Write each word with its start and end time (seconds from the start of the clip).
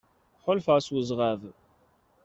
Ḥulfaɣ 0.43 0.77
s 0.85 0.87
uzɣab. 0.99 1.41